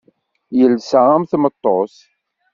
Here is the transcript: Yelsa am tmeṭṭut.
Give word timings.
Yelsa 0.57 1.01
am 1.15 1.23
tmeṭṭut. 1.31 1.95